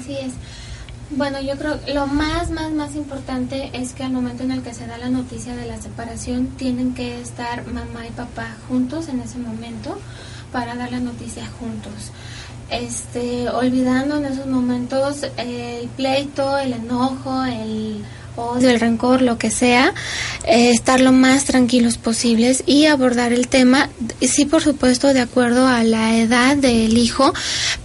Así 0.00 0.12
es. 0.14 0.32
Bueno, 1.12 1.40
yo 1.40 1.56
creo 1.56 1.84
que 1.84 1.92
lo 1.92 2.06
más, 2.06 2.50
más, 2.50 2.70
más 2.70 2.94
importante 2.94 3.70
es 3.72 3.94
que 3.94 4.04
al 4.04 4.12
momento 4.12 4.44
en 4.44 4.52
el 4.52 4.62
que 4.62 4.72
se 4.74 4.86
da 4.86 4.96
la 4.96 5.08
noticia 5.08 5.56
de 5.56 5.66
la 5.66 5.80
separación, 5.80 6.46
tienen 6.56 6.94
que 6.94 7.20
estar 7.20 7.66
mamá 7.66 8.06
y 8.06 8.10
papá 8.12 8.56
juntos 8.68 9.08
en 9.08 9.20
ese 9.20 9.38
momento 9.38 9.98
para 10.52 10.76
dar 10.76 10.92
la 10.92 11.00
noticia 11.00 11.46
juntos. 11.58 12.12
este, 12.70 13.48
olvidando 13.48 14.16
en 14.16 14.26
esos 14.26 14.46
momentos 14.46 15.24
el 15.36 15.88
pleito, 15.88 16.56
el 16.58 16.72
enojo, 16.74 17.44
el 17.44 18.04
odio, 18.40 18.70
el 18.70 18.80
rencor, 18.80 19.22
lo 19.22 19.38
que 19.38 19.50
sea, 19.50 19.94
eh, 20.44 20.70
estar 20.70 21.00
lo 21.00 21.12
más 21.12 21.44
tranquilos 21.44 21.98
posibles 21.98 22.62
y 22.66 22.86
abordar 22.86 23.32
el 23.32 23.48
tema, 23.48 23.90
sí 24.20 24.46
por 24.46 24.62
supuesto 24.62 25.12
de 25.12 25.20
acuerdo 25.20 25.66
a 25.66 25.82
la 25.84 26.16
edad 26.16 26.56
del 26.56 26.96
hijo, 26.98 27.32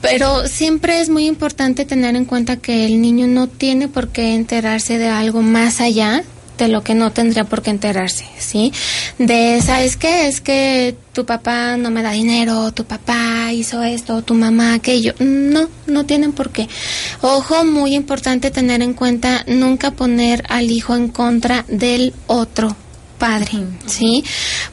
pero 0.02 0.48
siempre 0.48 1.02
es 1.02 1.10
muy 1.10 1.26
importante 1.26 1.86
tener 1.86 2.16
en 2.16 2.26
cuenta 2.26 2.58
que 2.58 2.86
el 2.86 3.02
niño 3.02 3.28
no 3.28 3.48
tiene 3.48 3.88
por 3.88 4.10
qué 4.10 4.36
enterarse 4.36 4.98
de 4.98 5.10
algo 5.10 5.42
más 5.42 5.82
allá 5.82 6.24
de 6.58 6.68
lo 6.68 6.84
que 6.84 6.96
no 6.96 7.12
tendría 7.12 7.44
por 7.44 7.62
qué 7.62 7.70
enterarse, 7.72 8.26
¿sí? 8.38 8.72
De, 9.18 9.62
¿sabes 9.62 9.98
qué? 9.98 10.28
Es 10.28 10.42
que 10.42 10.96
tu 11.14 11.26
papá 11.26 11.78
no 11.78 11.92
me 11.92 12.02
da 12.02 12.12
dinero, 12.12 12.72
tu 12.72 12.86
papá 12.86 13.52
hizo 13.54 13.84
esto, 13.84 14.22
tu 14.22 14.34
mamá 14.34 14.74
aquello. 14.74 15.14
No, 15.20 15.70
no 15.88 16.06
tienen 16.06 16.34
por 16.34 16.50
qué. 16.52 16.68
Ojo, 17.22 17.64
muy 17.66 17.96
importante 17.96 18.52
tener 18.52 18.82
en 18.82 18.94
cuenta 18.94 19.44
nunca 19.48 19.92
poner 19.92 20.44
al 20.50 20.72
hijo 20.72 20.96
en 20.96 21.10
contra 21.10 21.66
del 21.68 22.14
otro 22.28 22.76
padre, 23.18 23.52
¿sí? 23.86 24.24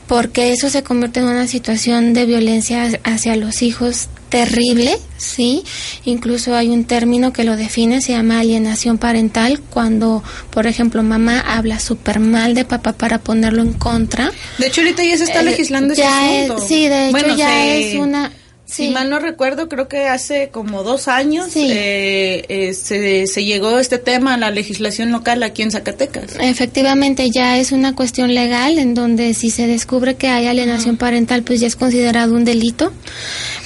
Porque 0.07 0.53
eso 0.53 0.69
se 0.69 0.83
convierte 0.83 1.21
en 1.21 1.27
una 1.27 1.47
situación 1.47 2.13
de 2.13 2.27
violencia 2.27 2.89
hacia 3.05 3.37
los 3.37 3.63
hijos 3.63 4.09
terrible, 4.33 4.99
¿sí? 5.19 5.63
Incluso 6.07 6.57
hay 6.57 6.71
un 6.71 6.85
término 6.85 7.33
que 7.35 7.45
lo 7.45 7.55
define, 7.57 8.01
se 8.01 8.13
llama 8.13 8.41
alienación 8.41 8.97
parental, 8.97 9.61
cuando, 9.71 10.23
por 10.51 10.67
ejemplo, 10.67 11.03
mamá 11.03 11.39
habla 11.41 11.79
súper 11.79 12.19
mal 12.19 12.55
de 12.55 12.65
papá 12.65 12.95
para 12.95 13.19
ponerlo 13.19 13.61
en 13.63 13.75
contra. 13.75 14.33
De 14.59 14.67
hecho, 14.69 14.81
ahorita 14.81 15.05
ya 15.05 15.19
se 15.19 15.25
está 15.25 15.41
Eh, 15.43 15.45
legislando 15.45 15.93
ese 15.93 16.03
ya 16.03 16.35
asunto. 16.45 16.63
es- 16.63 16.69
sí, 16.69 16.89
de 16.89 17.03
hecho 17.09 17.13
Bueno, 17.13 17.37
ya 17.37 17.49
se- 17.49 17.91
es 17.93 18.01
una... 18.01 18.33
Si 18.73 18.89
mal 18.91 19.11
no 19.11 19.19
recuerdo, 19.19 19.69
creo 19.69 19.87
que 19.89 20.07
hace 20.09 20.49
como 20.51 20.83
dos 20.83 21.07
años 21.09 21.49
Sí. 21.53 21.69
eh, 21.71 22.45
eh, 22.49 22.75
se, 22.75 23.27
se 23.27 23.45
llegó 23.45 23.79
este 23.79 23.99
tema 23.99 24.35
a 24.35 24.37
la 24.39 24.51
legislación 24.51 25.13
local 25.13 25.43
aquí 25.43 25.63
en 25.63 25.71
Zacatecas. 25.71 26.37
Efectivamente, 26.41 27.31
ya 27.31 27.59
es 27.59 27.73
una 27.73 27.95
cuestión 27.95 28.35
legal 28.35 28.79
en 28.79 28.95
donde 28.95 29.35
si 29.35 29.51
se 29.51 29.67
descubre 29.67 30.15
que 30.15 30.29
hay 30.29 30.47
alienación 30.47 30.97
parental, 30.97 31.43
pues 31.43 31.61
ya 31.61 31.67
es 31.67 31.77
considerado 31.77 32.35
un 32.35 32.45
delito. 32.45 32.93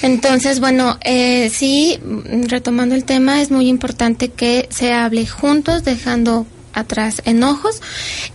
Entonces, 0.03 0.61
bueno, 0.61 0.99
eh, 1.05 1.51
sí, 1.53 1.99
mm, 2.05 2.45
retomando 2.49 2.95
el 2.95 3.05
tema, 3.05 3.41
es 3.41 3.51
muy 3.51 3.69
importante 3.69 4.29
que 4.31 4.69
se 4.71 4.93
hable 4.93 5.27
juntos, 5.27 5.85
dejando 5.85 6.47
atrás 6.77 7.23
enojos 7.25 7.81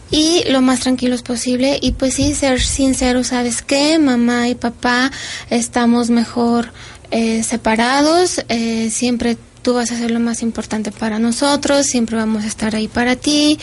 y 0.10 0.44
lo 0.50 0.62
más 0.62 0.82
tranquilos 0.82 1.22
posible. 1.22 1.80
Y 1.82 1.94
pues 1.94 2.16
sí 2.16 2.34
ser 2.34 2.62
sinceros, 2.62 3.28
¿sabes 3.28 3.62
qué? 3.62 3.98
Mamá 4.00 4.50
y 4.50 4.56
papá 4.56 5.12
estamos 5.50 6.10
mejor 6.10 6.74
eh, 7.12 7.44
separados, 7.44 8.44
eh, 8.50 8.90
siempre 8.90 9.38
tú 9.62 9.74
vas 9.74 9.92
a 9.92 9.98
ser 9.98 10.12
lo 10.12 10.20
más 10.20 10.42
importante 10.42 10.92
para 10.92 11.20
nosotros, 11.20 11.86
siempre 11.86 12.18
vamos 12.18 12.44
a 12.44 12.48
estar 12.48 12.76
ahí 12.76 12.88
para 12.88 13.16
ti, 13.16 13.60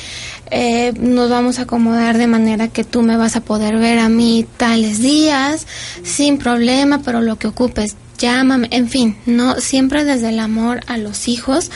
eh, 0.50 0.92
nos 0.98 1.28
vamos 1.30 1.58
a 1.58 1.62
acomodar 1.62 2.18
de 2.18 2.26
manera 2.26 2.68
que 2.68 2.84
tú 2.84 3.02
me 3.02 3.16
vas 3.16 3.36
a 3.36 3.40
poder 3.40 3.78
ver 3.78 3.98
a 3.98 4.08
mí 4.08 4.46
tales 4.56 5.00
días, 5.00 5.66
sin 6.04 6.38
problema, 6.38 7.02
pero 7.02 7.20
lo 7.20 7.36
que 7.36 7.48
ocupes, 7.48 7.96
llámame, 8.18 8.68
en 8.70 8.88
fin, 8.88 9.16
no, 9.26 9.60
siempre 9.60 10.04
desde 10.04 10.28
el 10.28 10.40
amor 10.40 10.80
a 10.86 10.98
los 10.98 11.28
hijos. 11.28 11.70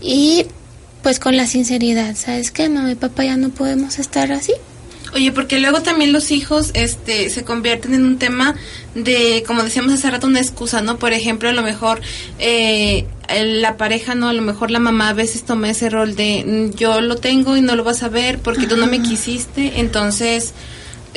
Y 0.00 0.46
pues 1.02 1.18
con 1.18 1.36
la 1.36 1.46
sinceridad, 1.46 2.14
¿sabes 2.16 2.50
qué, 2.50 2.68
mamá 2.68 2.90
y 2.90 2.94
papá 2.94 3.24
ya 3.24 3.36
no 3.36 3.50
podemos 3.50 3.98
estar 3.98 4.32
así? 4.32 4.52
Oye, 5.12 5.32
porque 5.32 5.58
luego 5.58 5.82
también 5.82 6.12
los 6.12 6.30
hijos 6.30 6.70
este 6.74 7.30
se 7.30 7.42
convierten 7.42 7.94
en 7.94 8.04
un 8.04 8.18
tema 8.18 8.54
de, 8.94 9.42
como 9.44 9.64
decíamos 9.64 9.92
hace 9.92 10.08
rato, 10.08 10.28
una 10.28 10.38
excusa, 10.38 10.82
¿no? 10.82 10.98
Por 10.98 11.12
ejemplo, 11.12 11.48
a 11.48 11.52
lo 11.52 11.62
mejor 11.62 12.00
eh, 12.38 13.06
la 13.28 13.76
pareja, 13.76 14.14
¿no? 14.14 14.28
A 14.28 14.32
lo 14.32 14.42
mejor 14.42 14.70
la 14.70 14.78
mamá 14.78 15.08
a 15.08 15.12
veces 15.14 15.42
toma 15.42 15.68
ese 15.70 15.90
rol 15.90 16.14
de 16.14 16.44
"Mm, 16.46 16.76
yo 16.76 17.00
lo 17.00 17.16
tengo 17.16 17.56
y 17.56 17.60
no 17.60 17.74
lo 17.74 17.82
vas 17.82 18.04
a 18.04 18.08
ver 18.08 18.38
porque 18.38 18.68
tú 18.68 18.76
no 18.76 18.86
me 18.86 19.02
quisiste, 19.02 19.80
entonces... 19.80 20.52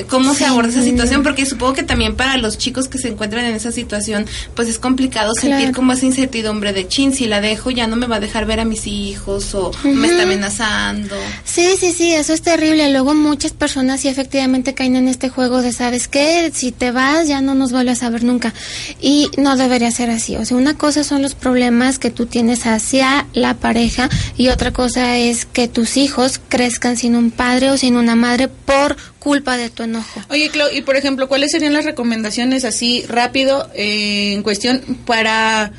¿Cómo 0.10 0.34
se 0.34 0.46
aborda 0.46 0.70
esa 0.70 0.82
situación? 0.82 1.24
Porque 1.24 1.46
supongo 1.46 1.74
que 1.74 1.84
también 1.84 2.16
para 2.16 2.38
los 2.38 2.58
chicos 2.58 2.88
que 2.88 2.98
se 2.98 3.10
encuentran 3.10 3.46
en 3.46 3.56
esa 3.56 3.72
situación, 3.72 4.26
pues 4.56 4.68
es 4.68 4.80
complicado 4.80 5.34
sentir 5.40 5.72
como 5.72 5.94
esa 5.94 6.06
incertidumbre 6.06 6.74
de 6.74 6.88
chin, 6.88 7.14
si 7.14 7.28
la 7.28 7.42
dejo 7.42 7.70
ya 7.72 7.88
no 7.88 7.96
me 7.96 8.08
va 8.08 8.16
a 8.16 8.20
dejar 8.20 8.46
ver 8.46 8.60
a 8.60 8.66
mis 8.66 8.88
hijos 8.88 9.54
o 9.54 9.72
me 9.84 10.08
está 10.08 10.24
amenazando. 10.24 11.16
Sí, 11.44 11.76
sí, 11.80 11.94
sí, 11.94 12.14
eso 12.14 12.34
es 12.34 12.42
terrible. 12.42 12.92
Luego 12.92 13.14
muchas 13.14 13.54
personas 13.54 14.02
sí 14.02 14.08
efectivamente 14.08 14.74
caen 14.74 14.96
en 14.96 15.08
este 15.08 15.30
juego 15.30 15.62
de, 15.62 15.72
¿sabes 15.72 16.08
qué? 16.08 16.52
Si 16.54 16.72
te 16.72 16.92
vas 16.92 17.28
ya 17.28 17.42
no 17.42 17.54
nos 17.54 17.72
vuelves 17.72 18.04
a 18.04 18.10
ver 18.10 18.24
nunca. 18.24 18.54
Y 19.02 19.30
no 19.38 19.58
debería 19.58 19.92
ser 19.92 20.10
así. 20.10 20.36
O 20.36 20.46
sea, 20.46 20.58
una 20.58 20.76
cosa 20.76 21.04
son 21.04 21.22
los 21.22 21.36
problemas 21.36 22.00
que 22.00 22.10
tú 22.10 22.26
tienes 22.26 22.66
hacia 22.66 23.28
la 23.34 23.56
pareja 23.56 24.10
y 24.38 24.50
otra 24.50 24.72
cosa 24.72 25.18
es 25.18 25.46
que 25.46 25.68
tus 25.68 25.98
hijos 25.98 26.40
crezcan 26.50 26.98
sin 26.98 27.16
un 27.16 27.32
padre 27.32 27.70
o 27.72 27.78
sin 27.78 27.96
una 27.96 28.16
madre 28.16 28.48
por 28.48 28.96
culpa 29.24 29.56
de 29.56 29.70
tu 29.70 29.84
enojo. 29.84 30.22
Oye, 30.30 30.50
Clau, 30.50 30.68
y 30.74 30.82
por 30.82 30.98
ejemplo, 30.98 31.30
¿cuáles 31.30 31.52
serían 31.52 31.72
las 31.72 31.86
recomendaciones 31.86 32.66
así 32.66 33.06
rápido 33.08 33.70
eh, 33.74 34.34
en 34.34 34.44
cuestión 34.44 34.82
para, 35.06 35.72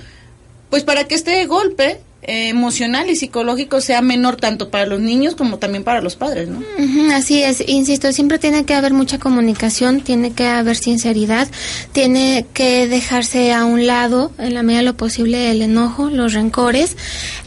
pues 0.70 0.82
para 0.82 1.04
que 1.04 1.14
este 1.14 1.44
golpe 1.44 2.00
eh, 2.26 2.48
emocional 2.48 3.10
y 3.10 3.16
psicológico 3.16 3.82
sea 3.82 4.00
menor 4.00 4.36
tanto 4.36 4.70
para 4.70 4.86
los 4.86 4.98
niños 4.98 5.34
como 5.34 5.58
también 5.58 5.84
para 5.84 6.00
los 6.00 6.16
padres, 6.16 6.48
¿no? 6.48 6.60
Ujú, 6.78 7.12
Así 7.12 7.42
es, 7.42 7.62
insisto, 7.68 8.10
siempre 8.12 8.38
tiene 8.38 8.64
que 8.64 8.72
haber 8.72 8.94
mucha 8.94 9.18
comunicación, 9.18 10.00
tiene 10.00 10.32
que 10.32 10.46
haber 10.46 10.76
sinceridad, 10.76 11.46
tiene 11.92 12.46
que 12.54 12.88
dejarse 12.88 13.52
a 13.52 13.66
un 13.66 13.86
lado, 13.86 14.32
en 14.38 14.54
la 14.54 14.62
medida 14.62 14.78
de 14.78 14.86
lo 14.86 14.96
posible, 14.96 15.50
el 15.50 15.60
enojo, 15.60 16.08
los 16.08 16.32
rencores. 16.32 16.96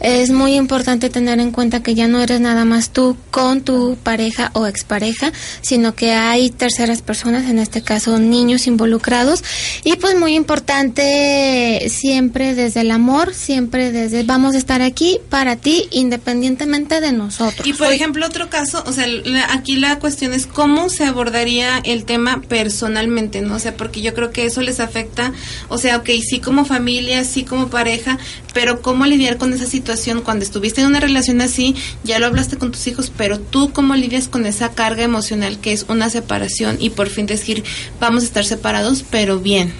Es 0.00 0.30
muy 0.30 0.54
importante 0.54 1.10
tener 1.10 1.40
en 1.40 1.50
cuenta 1.50 1.82
que 1.82 1.94
ya 1.94 2.06
no 2.06 2.20
eres 2.22 2.40
nada 2.40 2.64
más 2.64 2.90
tú 2.90 3.16
con 3.32 3.62
tu 3.62 3.96
pareja 4.02 4.50
o 4.54 4.66
expareja, 4.68 5.32
sino 5.60 5.94
que 5.96 6.12
hay 6.12 6.50
terceras 6.50 7.02
personas, 7.02 7.50
en 7.50 7.58
este 7.58 7.82
caso 7.82 8.18
niños 8.20 8.68
involucrados. 8.68 9.42
Y 9.82 9.96
pues 9.96 10.16
muy 10.16 10.34
importante 10.36 11.88
siempre 11.90 12.54
desde 12.54 12.82
el 12.82 12.90
amor, 12.92 13.34
siempre 13.34 13.90
desde 13.90 14.22
vamos 14.22 14.54
a 14.54 14.58
estar 14.58 14.82
aquí 14.82 15.18
para 15.30 15.56
ti 15.56 15.88
independientemente 15.90 17.00
de 17.00 17.10
nosotros. 17.12 17.66
Y 17.66 17.72
por 17.72 17.92
ejemplo, 17.92 18.24
otro 18.24 18.48
caso, 18.50 18.84
o 18.86 18.92
sea, 18.92 19.06
la- 19.06 19.52
aquí 19.52 19.76
la 19.76 19.98
cuestión 19.98 20.32
es 20.32 20.46
cómo 20.46 20.90
se 20.90 21.04
abordaría 21.06 21.78
el 21.78 22.04
tema 22.04 22.40
personalmente, 22.48 23.40
¿no? 23.40 23.56
O 23.56 23.58
sea, 23.58 23.76
porque 23.76 24.00
yo 24.00 24.14
creo 24.14 24.30
que 24.30 24.46
eso 24.46 24.62
les 24.62 24.78
afecta, 24.78 25.32
o 25.68 25.78
sea, 25.78 25.96
ok, 25.96 26.08
sí 26.22 26.38
como 26.38 26.64
familia, 26.64 27.24
sí 27.24 27.42
como 27.42 27.68
pareja, 27.68 28.18
pero 28.54 28.80
cómo 28.80 29.04
lidiar 29.04 29.38
con 29.38 29.52
esa 29.52 29.66
situación 29.66 29.87
cuando 30.24 30.44
estuviste 30.44 30.82
en 30.82 30.86
una 30.86 31.00
relación 31.00 31.40
así, 31.40 31.74
ya 32.04 32.18
lo 32.18 32.26
hablaste 32.26 32.58
con 32.58 32.72
tus 32.72 32.86
hijos, 32.86 33.10
pero 33.16 33.40
tú 33.40 33.72
cómo 33.72 33.94
lidias 33.94 34.28
con 34.28 34.44
esa 34.44 34.72
carga 34.72 35.02
emocional 35.02 35.58
que 35.60 35.72
es 35.72 35.86
una 35.88 36.10
separación 36.10 36.76
y 36.78 36.90
por 36.90 37.08
fin 37.08 37.26
decir, 37.26 37.64
vamos 37.98 38.22
a 38.22 38.26
estar 38.26 38.44
separados, 38.44 39.04
pero 39.10 39.38
bien. 39.38 39.72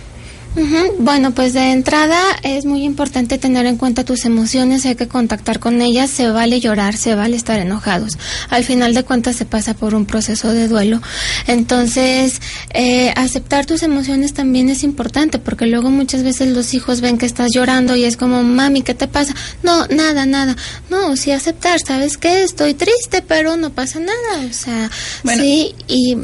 Ujú, 0.59 0.97
Bueno, 0.99 1.33
pues 1.33 1.53
de 1.53 1.71
entrada 1.71 2.21
es 2.43 2.65
muy 2.65 2.83
importante 2.83 3.39
tener 3.39 3.65
en 3.67 3.77
cuenta 3.77 4.05
tus 4.05 4.25
emociones, 4.25 4.85
hay 4.87 4.97
que 4.97 5.07
contactar 5.07 5.61
con 5.61 5.81
ellas, 5.81 6.11
se 6.11 6.29
vale 6.31 6.59
llorar, 6.59 6.97
se 6.97 7.15
vale 7.15 7.37
estar 7.37 7.61
enojados. 7.61 8.19
Al 8.51 8.65
final 8.65 8.93
de 8.93 9.05
cuentas 9.05 9.37
se 9.37 9.45
pasa 9.45 9.75
por 9.75 9.95
un 9.95 10.05
proceso 10.05 10.53
de 10.53 10.67
duelo. 10.67 11.01
Entonces, 11.47 12.41
eh, 12.75 13.13
aceptar 13.17 13.67
tus 13.67 13.83
emociones 13.83 14.35
también 14.35 14.69
es 14.69 14.83
importante, 14.83 15.39
porque 15.39 15.67
luego 15.67 15.91
muchas 15.91 16.23
veces 16.25 16.49
los 16.49 16.75
hijos 16.75 17.01
ven 17.01 17.19
que 17.19 17.27
estás 17.27 17.53
llorando 17.53 17.95
y 17.95 18.05
es 18.05 18.17
como, 18.17 18.43
mami, 18.43 18.83
¿qué 18.83 18.95
te 18.95 19.07
pasa? 19.07 19.35
No, 19.63 19.87
nada, 19.87 20.27
nada. 20.27 20.57
No, 20.91 21.17
sí 21.17 21.31
aceptar, 21.31 21.79
¿sabes 21.87 22.17
qué? 22.17 22.43
Estoy 22.43 22.75
triste, 22.75 23.23
pero 23.23 23.57
no 23.57 23.71
pasa 23.71 24.01
nada. 24.01 24.47
O 24.51 24.53
sea, 24.53 24.91
Bueno. 25.23 25.43
sí, 25.43 25.75
y 25.87 26.17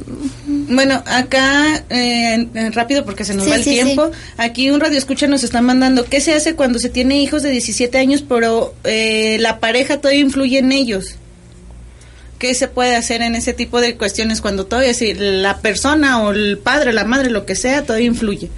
Bueno, 0.46 1.02
acá, 1.06 1.84
eh, 1.90 2.48
rápido 2.72 3.04
porque 3.04 3.24
se 3.24 3.34
nos 3.34 3.44
Sí, 3.44 3.50
va 3.50 3.56
el 3.56 3.64
sí, 3.64 3.70
tiempo, 3.70 4.10
aquí 4.36 4.70
un 4.70 4.80
radio 4.80 4.98
escucha 4.98 5.26
nos 5.26 5.44
está 5.44 5.60
mandando, 5.62 6.04
¿qué 6.04 6.20
se 6.20 6.34
hace 6.34 6.54
cuando 6.54 6.78
se 6.78 6.88
tiene 6.88 7.20
hijos 7.20 7.42
de 7.42 7.50
17 7.50 7.96
años 7.98 8.24
pero 8.26 8.74
eh, 8.84 9.38
la 9.40 9.60
pareja 9.60 10.00
todavía 10.00 10.20
influye 10.20 10.58
en 10.58 10.72
ellos? 10.72 11.16
¿Qué 12.44 12.52
se 12.52 12.68
puede 12.68 12.94
hacer 12.94 13.22
en 13.22 13.36
ese 13.36 13.54
tipo 13.54 13.80
de 13.80 13.96
cuestiones 13.96 14.42
cuando 14.42 14.66
todavía 14.66 14.92
si 14.92 15.14
la 15.14 15.62
persona 15.62 16.20
o 16.20 16.32
el 16.32 16.58
padre, 16.58 16.92
la 16.92 17.06
madre, 17.06 17.30
lo 17.30 17.46
que 17.46 17.54
sea, 17.54 17.86
todavía 17.86 18.08
influye? 18.08 18.50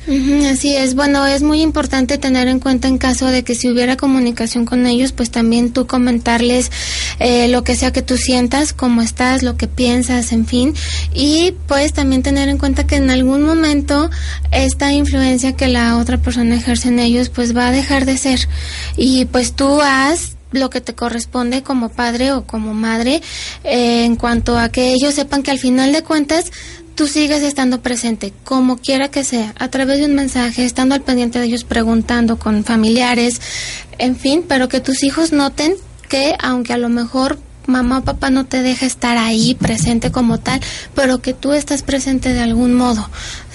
Así 0.50 0.74
es, 0.74 0.96
bueno, 0.96 1.24
es 1.24 1.44
muy 1.44 1.62
importante 1.62 2.18
tener 2.18 2.48
en 2.48 2.58
cuenta 2.58 2.88
en 2.88 2.98
caso 2.98 3.26
de 3.26 3.44
que 3.44 3.54
si 3.54 3.70
hubiera 3.70 3.96
comunicación 3.96 4.64
con 4.64 4.86
ellos, 4.86 5.12
pues 5.12 5.30
también 5.30 5.72
tú 5.72 5.86
comentarles 5.86 6.72
eh, 7.20 7.46
lo 7.46 7.62
que 7.62 7.76
sea 7.76 7.92
que 7.92 8.02
tú 8.02 8.16
sientas, 8.16 8.72
cómo 8.72 9.02
estás, 9.02 9.44
lo 9.44 9.56
que 9.56 9.68
piensas, 9.68 10.32
en 10.32 10.46
fin, 10.46 10.74
y 11.14 11.54
pues 11.68 11.92
también 11.92 12.24
tener 12.24 12.48
en 12.48 12.58
cuenta 12.58 12.88
que 12.88 12.96
en 12.96 13.08
algún 13.08 13.44
momento 13.44 14.10
esta 14.50 14.90
influencia 14.90 15.52
que 15.52 15.68
la 15.68 15.96
otra 15.98 16.18
persona 16.18 16.56
ejerce 16.56 16.88
en 16.88 16.98
ellos, 16.98 17.28
pues 17.28 17.56
va 17.56 17.68
a 17.68 17.70
dejar 17.70 18.04
de 18.04 18.18
ser, 18.18 18.48
y 18.96 19.26
pues 19.26 19.52
tú 19.52 19.80
haz 19.80 20.35
lo 20.56 20.70
que 20.70 20.80
te 20.80 20.94
corresponde 20.94 21.62
como 21.62 21.88
padre 21.88 22.32
o 22.32 22.46
como 22.46 22.74
madre 22.74 23.22
eh, 23.64 24.04
en 24.04 24.16
cuanto 24.16 24.58
a 24.58 24.70
que 24.70 24.92
ellos 24.92 25.14
sepan 25.14 25.42
que 25.42 25.50
al 25.50 25.58
final 25.58 25.92
de 25.92 26.02
cuentas 26.02 26.50
tú 26.94 27.06
sigues 27.06 27.42
estando 27.42 27.82
presente, 27.82 28.32
como 28.42 28.78
quiera 28.78 29.10
que 29.10 29.22
sea, 29.22 29.52
a 29.58 29.68
través 29.68 29.98
de 29.98 30.06
un 30.06 30.14
mensaje, 30.14 30.64
estando 30.64 30.94
al 30.94 31.02
pendiente 31.02 31.38
de 31.38 31.44
ellos, 31.44 31.64
preguntando 31.64 32.38
con 32.38 32.64
familiares, 32.64 33.40
en 33.98 34.16
fin, 34.16 34.44
pero 34.48 34.68
que 34.68 34.80
tus 34.80 35.02
hijos 35.02 35.30
noten 35.32 35.74
que 36.08 36.34
aunque 36.40 36.72
a 36.72 36.78
lo 36.78 36.88
mejor 36.88 37.38
mamá 37.66 37.98
o 37.98 38.04
papá 38.04 38.30
no 38.30 38.46
te 38.46 38.62
deja 38.62 38.86
estar 38.86 39.18
ahí 39.18 39.54
presente 39.54 40.10
como 40.10 40.38
tal, 40.38 40.60
pero 40.94 41.20
que 41.20 41.34
tú 41.34 41.52
estás 41.52 41.82
presente 41.82 42.32
de 42.32 42.40
algún 42.40 42.74
modo. 42.74 43.08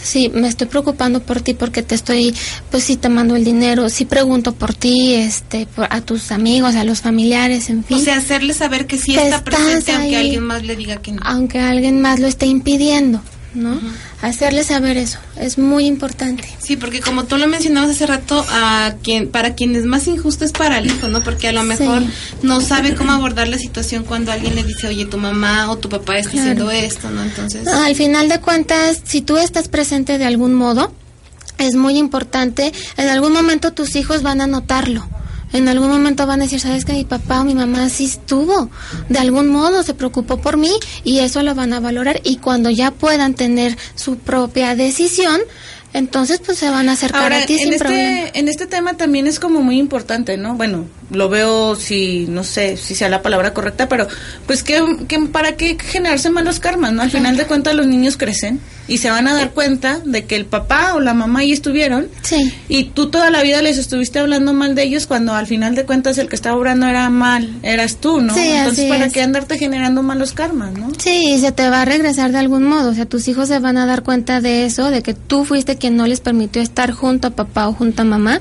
Sí, 0.03 0.31
me 0.33 0.47
estoy 0.47 0.67
preocupando 0.67 1.21
por 1.21 1.41
ti 1.41 1.53
porque 1.53 1.83
te 1.83 1.95
estoy, 1.95 2.33
pues 2.69 2.83
sí, 2.83 2.97
te 2.97 3.09
mando 3.09 3.35
el 3.35 3.43
dinero, 3.43 3.89
sí 3.89 4.05
pregunto 4.05 4.53
por 4.53 4.73
ti, 4.73 5.13
este, 5.13 5.67
a 5.89 6.01
tus 6.01 6.31
amigos, 6.31 6.75
a 6.75 6.83
los 6.83 7.01
familiares, 7.01 7.69
en 7.69 7.83
fin. 7.83 7.97
O 7.97 7.99
sea, 8.01 8.17
hacerle 8.17 8.53
saber 8.53 8.87
que 8.87 8.97
sí 8.97 9.15
está 9.15 9.43
presente 9.43 9.91
aunque 9.91 10.17
alguien 10.17 10.43
más 10.43 10.63
le 10.63 10.75
diga 10.75 10.97
que 10.97 11.11
no. 11.11 11.21
Aunque 11.23 11.59
alguien 11.59 12.01
más 12.01 12.19
lo 12.19 12.27
esté 12.27 12.47
impidiendo. 12.47 13.21
¿No? 13.53 13.79
Hacerle 14.21 14.63
saber 14.63 14.97
eso 14.97 15.19
es 15.37 15.57
muy 15.57 15.85
importante. 15.85 16.47
Sí, 16.59 16.77
porque 16.77 16.99
como 16.99 17.25
tú 17.25 17.37
lo 17.37 17.47
mencionabas 17.47 17.91
hace 17.91 18.07
rato, 18.07 18.45
a 18.49 18.95
quien 19.03 19.29
para 19.29 19.55
quien 19.55 19.75
es 19.75 19.85
más 19.85 20.07
injusto 20.07 20.45
es 20.45 20.51
para 20.51 20.77
el 20.77 20.87
hijo, 20.87 21.07
¿no? 21.07 21.21
Porque 21.23 21.47
a 21.47 21.51
lo 21.51 21.63
mejor 21.63 22.03
no 22.43 22.61
sabe 22.61 22.95
cómo 22.95 23.11
abordar 23.11 23.47
la 23.47 23.57
situación 23.57 24.03
cuando 24.03 24.31
alguien 24.31 24.55
le 24.55 24.63
dice, 24.63 24.87
oye, 24.87 25.05
tu 25.05 25.17
mamá 25.17 25.69
o 25.71 25.77
tu 25.77 25.89
papá 25.89 26.17
está 26.17 26.37
haciendo 26.37 26.71
esto, 26.71 27.09
¿no? 27.09 27.23
Entonces. 27.23 27.67
al 27.67 27.95
final 27.95 28.29
de 28.29 28.39
cuentas, 28.39 29.01
si 29.03 29.21
tú 29.21 29.37
estás 29.37 29.67
presente 29.67 30.17
de 30.17 30.25
algún 30.25 30.53
modo, 30.53 30.93
es 31.57 31.75
muy 31.75 31.97
importante, 31.97 32.71
en 32.97 33.09
algún 33.09 33.33
momento 33.33 33.71
tus 33.71 33.95
hijos 33.95 34.23
van 34.23 34.41
a 34.41 34.47
notarlo 34.47 35.07
en 35.53 35.67
algún 35.67 35.89
momento 35.89 36.25
van 36.25 36.41
a 36.41 36.45
decir, 36.45 36.59
sabes 36.59 36.85
que 36.85 36.93
mi 36.93 37.05
papá 37.05 37.41
o 37.41 37.43
mi 37.43 37.55
mamá 37.55 37.89
sí 37.89 38.05
estuvo, 38.05 38.69
de 39.09 39.19
algún 39.19 39.49
modo 39.49 39.83
se 39.83 39.93
preocupó 39.93 40.37
por 40.37 40.57
mí 40.57 40.71
y 41.03 41.19
eso 41.19 41.43
lo 41.43 41.55
van 41.55 41.73
a 41.73 41.79
valorar. 41.79 42.21
Y 42.23 42.37
cuando 42.37 42.69
ya 42.69 42.91
puedan 42.91 43.33
tener 43.33 43.77
su 43.95 44.17
propia 44.17 44.75
decisión, 44.75 45.41
entonces 45.93 46.41
pues 46.45 46.57
se 46.57 46.69
van 46.69 46.87
a 46.87 46.93
acercar 46.93 47.33
a 47.33 47.45
ti 47.45 47.61
en 47.61 47.73
este, 47.73 48.39
En 48.39 48.47
este 48.47 48.65
tema 48.65 48.95
también 48.95 49.27
es 49.27 49.39
como 49.39 49.61
muy 49.61 49.77
importante, 49.77 50.37
¿no? 50.37 50.55
Bueno, 50.55 50.85
lo 51.09 51.27
veo 51.27 51.75
si, 51.75 52.27
no 52.29 52.45
sé, 52.45 52.77
si 52.77 52.95
sea 52.95 53.09
la 53.09 53.21
palabra 53.21 53.53
correcta, 53.53 53.89
pero 53.89 54.07
pues 54.47 54.63
que, 54.63 54.81
para 55.31 55.57
qué 55.57 55.77
generarse 55.77 56.29
malos 56.29 56.59
karmas, 56.59 56.93
¿no? 56.93 57.01
Al 57.01 57.11
final 57.11 57.35
de 57.35 57.45
cuentas 57.45 57.75
los 57.75 57.87
niños 57.87 58.15
crecen 58.15 58.61
y 58.87 58.97
se 58.97 59.09
van 59.09 59.27
a 59.27 59.33
dar 59.33 59.51
cuenta 59.51 59.99
de 60.03 60.25
que 60.25 60.35
el 60.35 60.45
papá 60.45 60.93
o 60.95 60.99
la 60.99 61.13
mamá 61.13 61.39
ahí 61.39 61.51
estuvieron 61.51 62.07
sí. 62.21 62.53
y 62.67 62.85
tú 62.85 63.09
toda 63.09 63.29
la 63.29 63.41
vida 63.41 63.61
les 63.61 63.77
estuviste 63.77 64.19
hablando 64.19 64.53
mal 64.53 64.75
de 64.75 64.83
ellos 64.83 65.07
cuando 65.07 65.33
al 65.33 65.47
final 65.47 65.75
de 65.75 65.85
cuentas 65.85 66.17
el 66.17 66.27
que 66.27 66.35
estaba 66.35 66.57
obrando 66.57 66.87
era 66.87 67.09
mal, 67.09 67.59
eras 67.63 67.97
tú, 67.97 68.21
¿no? 68.21 68.33
Sí, 68.33 68.49
Entonces, 68.51 68.89
¿para 68.89 69.09
qué 69.09 69.21
andarte 69.21 69.57
generando 69.57 70.03
malos 70.03 70.33
karmas, 70.33 70.73
no? 70.73 70.91
Sí, 70.97 71.37
se 71.39 71.51
te 71.51 71.69
va 71.69 71.81
a 71.81 71.85
regresar 71.85 72.31
de 72.31 72.39
algún 72.39 72.63
modo, 72.63 72.89
o 72.89 72.93
sea, 72.93 73.05
tus 73.05 73.27
hijos 73.27 73.47
se 73.47 73.59
van 73.59 73.77
a 73.77 73.85
dar 73.85 74.03
cuenta 74.03 74.41
de 74.41 74.65
eso, 74.65 74.89
de 74.89 75.01
que 75.01 75.13
tú 75.13 75.45
fuiste 75.45 75.77
quien 75.77 75.95
no 75.95 76.07
les 76.07 76.19
permitió 76.19 76.61
estar 76.61 76.91
junto 76.91 77.27
a 77.27 77.31
papá 77.31 77.67
o 77.67 77.73
junto 77.73 78.01
a 78.01 78.05
mamá 78.05 78.39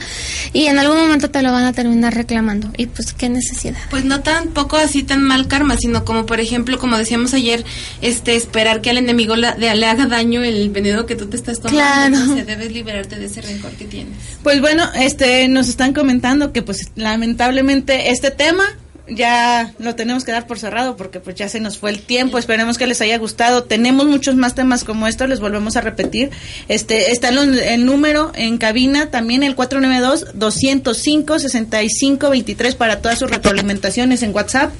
y 0.52 0.66
en 0.66 0.78
algún 0.78 0.98
momento 0.98 1.30
te 1.30 1.42
lo 1.42 1.52
van 1.52 1.64
a 1.64 1.72
terminar 1.72 2.14
reclamando 2.14 2.70
y 2.76 2.86
pues 2.86 3.12
qué 3.12 3.28
necesidad. 3.28 3.78
Pues 3.90 4.04
no 4.04 4.20
tampoco 4.20 4.76
así 4.76 5.02
tan 5.02 5.22
mal 5.22 5.48
karma, 5.48 5.76
sino 5.76 6.04
como 6.04 6.26
por 6.26 6.40
ejemplo, 6.40 6.78
como 6.78 6.96
decíamos 6.96 7.34
ayer, 7.34 7.64
este 8.02 8.36
esperar 8.36 8.80
que 8.80 8.90
al 8.90 8.98
enemigo 8.98 9.36
le, 9.36 9.54
le 9.58 9.86
haga 9.86 10.06
daño 10.06 10.29
el 10.38 10.70
veneno 10.70 11.06
que 11.06 11.16
tú 11.16 11.26
te 11.26 11.36
estás 11.36 11.60
tomando. 11.60 12.18
Claro. 12.18 12.44
debes 12.46 12.72
liberarte 12.72 13.16
de 13.16 13.26
ese 13.26 13.40
rencor 13.40 13.72
que 13.72 13.84
tienes. 13.84 14.14
Pues 14.42 14.60
bueno, 14.60 14.84
este 14.94 15.48
nos 15.48 15.68
están 15.68 15.92
comentando 15.92 16.52
que 16.52 16.62
pues 16.62 16.90
lamentablemente 16.96 18.10
este 18.10 18.30
tema 18.30 18.64
ya 19.10 19.72
lo 19.78 19.94
tenemos 19.94 20.24
que 20.24 20.32
dar 20.32 20.46
por 20.46 20.58
cerrado 20.58 20.96
porque 20.96 21.20
pues 21.20 21.36
ya 21.36 21.48
se 21.48 21.60
nos 21.60 21.78
fue 21.78 21.90
el 21.90 22.00
tiempo. 22.00 22.38
Esperemos 22.38 22.78
que 22.78 22.86
les 22.86 23.00
haya 23.00 23.18
gustado. 23.18 23.64
Tenemos 23.64 24.06
muchos 24.06 24.36
más 24.36 24.54
temas 24.54 24.84
como 24.84 25.06
estos, 25.06 25.28
les 25.28 25.40
volvemos 25.40 25.76
a 25.76 25.80
repetir. 25.80 26.30
Este 26.68 27.12
está 27.12 27.28
el, 27.28 27.84
número 27.84 28.32
en 28.34 28.58
cabina 28.58 29.10
también 29.10 29.42
el 29.42 29.54
492 29.54 30.38
205 30.38 31.38
6523 31.38 32.74
para 32.74 33.00
todas 33.00 33.18
sus 33.18 33.30
retroalimentaciones 33.30 34.22
en 34.22 34.34
WhatsApp. 34.34 34.72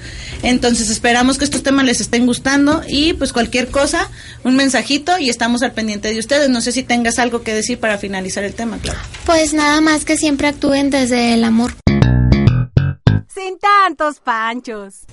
Entonces, 0.42 0.90
esperamos 0.90 1.36
que 1.36 1.44
estos 1.44 1.62
temas 1.62 1.84
les 1.84 2.00
estén 2.00 2.26
gustando 2.26 2.82
y 2.88 3.12
pues 3.14 3.32
cualquier 3.32 3.68
cosa, 3.68 4.10
un 4.44 4.56
mensajito 4.56 5.18
y 5.18 5.28
estamos 5.28 5.62
al 5.62 5.72
pendiente 5.72 6.08
de 6.08 6.18
ustedes. 6.18 6.48
No 6.48 6.60
sé 6.60 6.72
si 6.72 6.82
tengas 6.82 7.18
algo 7.18 7.42
que 7.42 7.52
decir 7.52 7.78
para 7.78 7.98
finalizar 7.98 8.44
el 8.44 8.54
tema, 8.54 8.78
claro. 8.78 8.98
Pues 9.26 9.52
nada 9.52 9.80
más 9.80 10.04
que 10.04 10.16
siempre 10.16 10.48
actúen 10.48 10.90
desde 10.90 11.34
el 11.34 11.44
amor 11.44 11.74
sin 13.40 13.58
tantos 13.58 14.20
panchos. 14.20 15.06